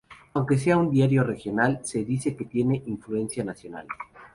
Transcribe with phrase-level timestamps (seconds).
[0.33, 3.85] Aunque sea un diario regional se dice que tiene influencia nacional.